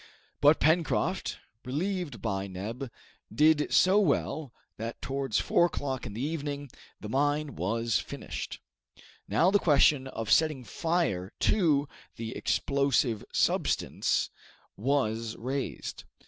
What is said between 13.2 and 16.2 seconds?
substance was raised.